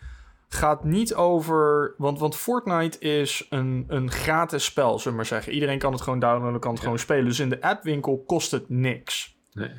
[0.54, 1.94] gaat niet over.
[1.98, 5.52] Want, want Fortnite is een, een gratis spel, zullen we maar zeggen.
[5.52, 7.24] Iedereen kan het gewoon downloaden, kan het gewoon spelen.
[7.24, 9.36] Dus in de appwinkel kost het niks.
[9.52, 9.70] Nee.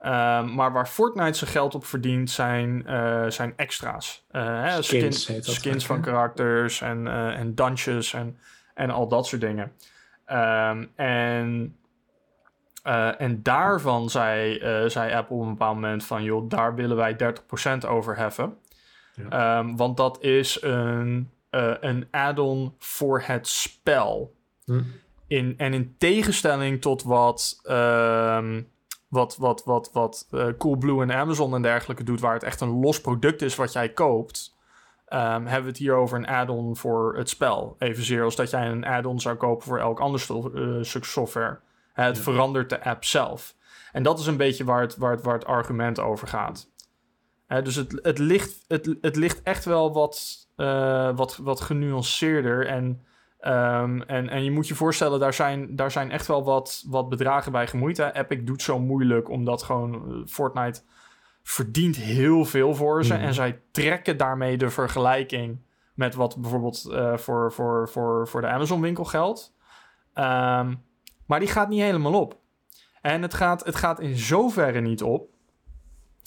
[0.00, 4.26] Ehm, maar waar Fortnite zijn geld op verdient, zijn, uh, zijn extra's.
[4.32, 8.38] Uh, skins, skins, skins van karakters en, uh, en dansjes en,
[8.74, 9.72] en al dat soort dingen.
[10.30, 11.76] Um, en,
[13.18, 14.58] en daarvan zei,
[14.90, 16.22] zei Apple op een bepaald moment van...
[16.22, 17.16] joh, daar willen wij
[17.84, 18.56] 30% over heffen.
[19.16, 24.34] Ehm, want dat is een, uh, een add-on voor het spel.
[24.64, 24.82] Hm.
[25.26, 28.68] In, en in tegenstelling tot wat, um,
[29.08, 32.80] wat, wat, wat, wat uh, Coolblue en Amazon en dergelijke doet, waar het echt een
[32.80, 34.56] los product is wat jij koopt,
[35.08, 37.76] um, hebben we het hier over een add-on voor het spel.
[37.78, 41.58] Evenzeer als dat jij een add-on zou kopen voor elk ander uh, stuk software.
[41.92, 43.54] Het verandert de app zelf.
[43.92, 46.71] En dat is een beetje waar het, waar het, waar het argument over gaat
[47.60, 52.66] dus het, het, ligt, het, het ligt echt wel wat, uh, wat, wat genuanceerder.
[52.66, 52.82] En,
[53.40, 57.08] um, en, en je moet je voorstellen, daar zijn, daar zijn echt wel wat, wat
[57.08, 57.96] bedragen bij gemoeid.
[57.96, 58.14] Hè?
[58.14, 60.82] Epic doet zo moeilijk, omdat gewoon eh, Fortnite
[61.42, 63.14] verdient heel veel voor ze.
[63.14, 63.22] Mhm.
[63.22, 65.58] En zij trekken daarmee de vergelijking
[65.94, 69.54] met wat bijvoorbeeld uh, voor, voor, voor, voor de Amazon winkel geldt.
[70.14, 70.82] Um,
[71.26, 72.36] maar die gaat niet helemaal op.
[73.00, 75.28] En het gaat, het gaat in zoverre niet op.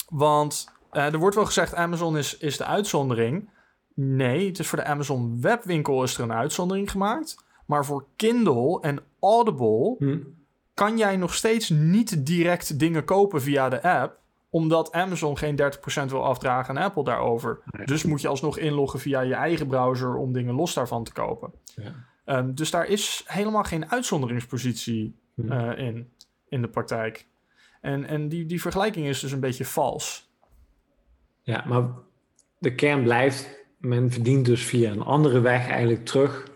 [0.08, 3.48] Want uh, er wordt wel gezegd, Amazon is, is de uitzondering.
[3.94, 7.44] Nee, het is voor de Amazon webwinkel is er een uitzondering gemaakt.
[7.66, 10.18] Maar voor Kindle en Audible hm.
[10.74, 14.18] kan jij nog steeds niet direct dingen kopen via de app.
[14.50, 17.58] Omdat Amazon geen 30% wil afdragen aan Apple daarover.
[17.84, 21.52] Dus moet je alsnog inloggen via je eigen browser om dingen los daarvan te kopen.
[21.74, 22.38] Ja.
[22.38, 25.52] Um, dus daar is helemaal geen uitzonderingspositie hm.
[25.52, 26.12] uh, in,
[26.48, 27.26] in de praktijk.
[27.80, 30.28] En, en die, die vergelijking is dus een beetje vals.
[31.46, 31.88] Ja, maar
[32.58, 36.50] de kern blijft, men verdient dus via een andere weg eigenlijk terug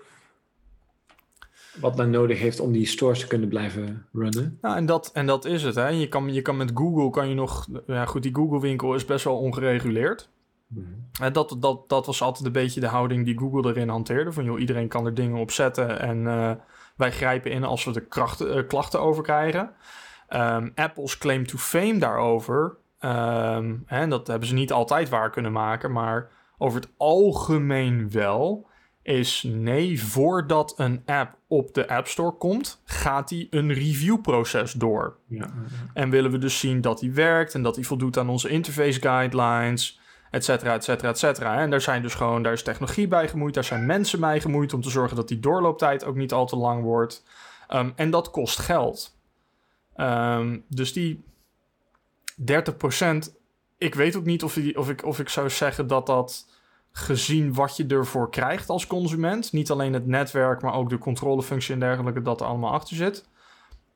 [1.80, 4.58] wat men nodig heeft om die stores te kunnen blijven runnen.
[4.60, 5.74] Nou, en dat, en dat is het.
[5.74, 5.88] Hè.
[5.88, 7.66] Je, kan, je kan met Google, kan je nog...
[7.86, 10.28] Ja goed, die Google-winkel is best wel ongereguleerd.
[10.66, 14.32] Mm dat, dat, dat was altijd een beetje de houding die Google erin hanteerde.
[14.32, 16.52] Van joh, iedereen kan er dingen op zetten en uh,
[16.96, 19.70] wij grijpen in als we er krachten, uh, klachten over krijgen.
[20.28, 25.52] Um, Apple's claim to fame daarover Um, hè, dat hebben ze niet altijd waar kunnen
[25.52, 28.68] maken, maar over het algemeen wel.
[29.02, 35.16] Is nee, voordat een app op de App Store komt, gaat die een reviewproces door.
[35.26, 35.50] Ja,
[35.94, 39.00] En willen we dus zien dat die werkt en dat die voldoet aan onze interface
[39.00, 41.60] guidelines, et cetera, et cetera, et cetera.
[41.60, 44.72] En daar zijn dus gewoon, daar is technologie bij gemoeid, daar zijn mensen bij gemoeid
[44.72, 47.24] om te zorgen dat die doorlooptijd ook niet al te lang wordt.
[47.74, 49.18] Um, en dat kost geld.
[49.96, 51.24] Um, dus die
[52.40, 52.44] 30%,
[53.78, 56.46] ik weet ook niet of, die, of, ik, of ik zou zeggen dat dat
[56.92, 61.74] gezien wat je ervoor krijgt als consument, niet alleen het netwerk, maar ook de controlefunctie
[61.74, 63.24] en dergelijke, dat er allemaal achter zit.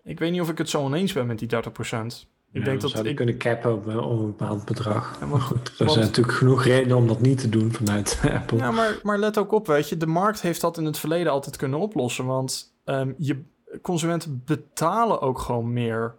[0.05, 2.33] Ik weet niet of ik het zo oneens ben met die 30%.
[2.53, 5.21] Ik denk dat zou ik kunnen cappen op, een bepaald bedrag.
[5.31, 8.59] maar goed, er zijn natuurlijk genoeg redenen om dat niet te doen vanuit Apple.
[8.59, 11.33] Ja, maar, maar let ook op, weet je, de markt heeft dat in het verleden
[11.33, 12.27] altijd kunnen oplossen.
[12.27, 13.43] Want um, je
[13.83, 16.15] consumenten betalen ook gewoon meer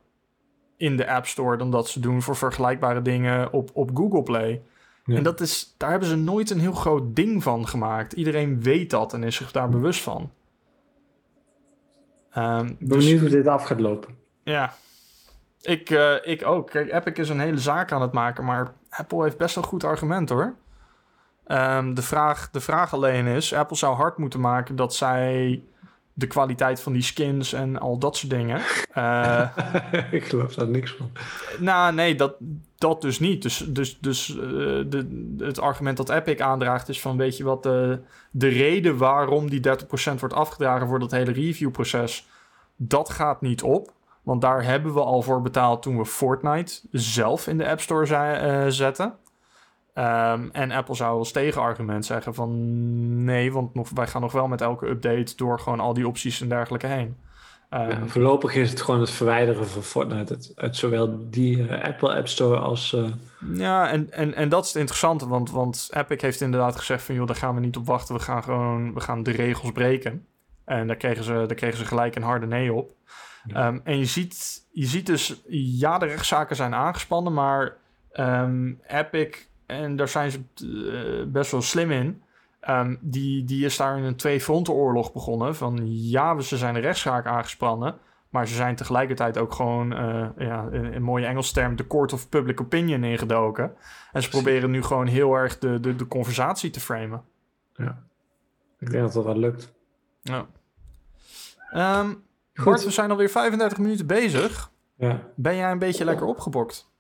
[0.78, 4.62] in de App Store dan dat ze doen voor vergelijkbare dingen op, op Google Play.
[5.06, 8.14] En dat is, daar hebben ze nooit een heel groot ding van gemaakt.
[8.14, 10.32] Iedereen weet dat en is zich daar bewust van.
[12.38, 14.16] Um, ik ben dus, benieuwd hoe dit af gaat lopen.
[14.44, 14.74] Ja,
[15.62, 16.70] ik, uh, ik ook.
[16.70, 19.70] Kijk, Epic is een hele zaak aan het maken, maar Apple heeft best wel een
[19.70, 20.56] goed argument hoor.
[21.48, 25.64] Um, de, vraag, de vraag alleen is: Apple zou hard moeten maken dat zij
[26.18, 28.62] de kwaliteit van die skins en al dat soort dingen.
[28.98, 29.48] Uh,
[30.12, 31.12] ik geloof daar niks van.
[31.60, 32.36] Nou, nee, dat,
[32.78, 33.42] dat dus niet.
[33.42, 34.36] Dus, dus, dus uh,
[34.88, 37.18] de, het argument dat Epic aandraagt is van...
[37.18, 38.00] weet je wat, de,
[38.32, 40.88] de reden waarom die 30% wordt afgedragen...
[40.88, 42.28] voor dat hele reviewproces,
[42.76, 43.94] dat gaat niet op.
[44.22, 48.06] Want daar hebben we al voor betaald toen we Fortnite zelf in de App Store
[48.06, 49.14] uh, zetten.
[49.98, 54.48] Um, en Apple zou als tegenargument zeggen van nee, want nog, wij gaan nog wel
[54.48, 57.18] met elke update door gewoon al die opties en dergelijke heen.
[57.70, 62.28] Um, voorlopig is het gewoon het verwijderen van Fortnite uit, zowel die uh, Apple App
[62.28, 62.94] Store als.
[62.94, 63.06] Uh...
[63.54, 67.16] Ja, en, en, en dat is het interessante, want, want Epic heeft inderdaad gezegd van
[67.16, 70.26] joh, daar gaan we niet op wachten, we gaan gewoon we gaan de regels breken.
[70.66, 72.92] En daar kregen ze, daar kregen ze gelijk een harde nee op.
[73.48, 77.78] Ehm, en je ziet, je ziet dus, ja, de rechtszaken zijn aangespannen, maar
[78.12, 82.22] ehm, Epic, en daar zijn ze eh, best wel slim in,
[82.70, 85.56] um, die, die is daar in een twee-frontenoorlog begonnen.
[85.56, 87.98] Van ja, ze zijn de rechtszaak aangespannen,
[88.30, 92.30] maar ze zijn tegelijkertijd ook gewoon, uh, ja, in, mooie Engels term, de court of
[92.30, 93.76] public opinion ingedoken.
[94.12, 97.24] En ze proberen nu gewoon heel erg de, de, de conversatie te framen.
[97.74, 98.04] Ja,
[98.80, 99.74] ik denk dat dat wel lukt.
[100.22, 100.46] Ja.
[102.00, 102.24] Um,
[102.64, 104.72] Bart, we zijn alweer 35 minuten bezig.
[104.98, 105.22] Ja.
[105.36, 106.92] Ben jij een beetje lekker opgebokt?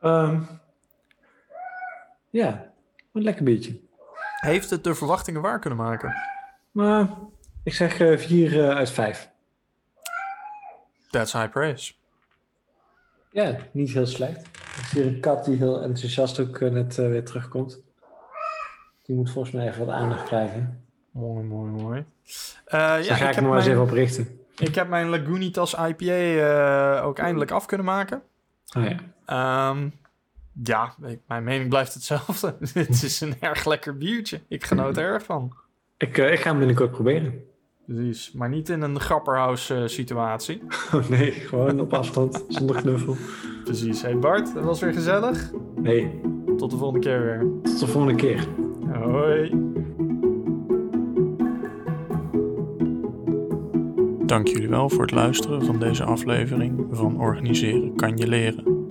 [0.00, 0.46] Um,
[2.32, 2.72] ja,
[3.12, 3.80] een lekker beetje.
[4.40, 6.14] Heeft het de verwachtingen waar kunnen maken?
[6.70, 7.08] Maar
[7.64, 9.30] ik zeg 4 uh, uh, uit 5.
[11.10, 11.92] That's high praise.
[13.30, 14.46] Ja, niet heel slecht.
[14.78, 17.80] Ik zie een kat die heel enthousiast ook uh, net uh, weer terugkomt.
[19.02, 20.84] Die moet volgens mij even wat aandacht krijgen.
[21.10, 21.98] Mooi, mooi, mooi.
[22.00, 22.04] Uh,
[23.04, 24.40] ja, ga ik, ik er maar eens even op richten.
[24.58, 28.22] Ik heb mijn Lagunitas IPA uh, ook eindelijk af kunnen maken.
[28.76, 29.70] Oh ja.
[29.70, 29.92] Um,
[30.62, 30.94] ja,
[31.26, 32.54] mijn mening blijft hetzelfde.
[32.72, 34.40] Het is een erg lekker biertje.
[34.48, 35.52] Ik genoot er erg van.
[35.96, 37.44] Ik, uh, ik ga hem binnenkort proberen.
[37.86, 40.62] Precies, maar niet in een grapperhouse uh, situatie.
[40.94, 43.16] Oh nee, gewoon op afstand, zonder knuffel.
[43.64, 44.02] Precies.
[44.02, 45.50] Hey Bart, dat was weer gezellig.
[45.82, 46.20] Hey.
[46.56, 47.46] Tot de volgende keer weer.
[47.62, 48.46] Tot de volgende keer.
[48.92, 49.50] Hoi.
[54.26, 58.81] Dank jullie wel voor het luisteren van deze aflevering van Organiseren kan je leren.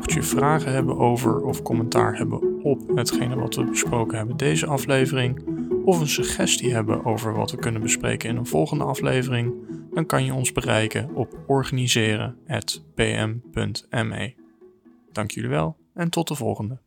[0.00, 4.66] Mocht je vragen hebben over of commentaar hebben op hetgene wat we besproken hebben deze
[4.66, 5.44] aflevering,
[5.84, 9.54] of een suggestie hebben over wat we kunnen bespreken in een volgende aflevering,
[9.94, 14.34] dan kan je ons bereiken op organiseren.pm.me.
[15.12, 16.80] Dank jullie wel en tot de volgende.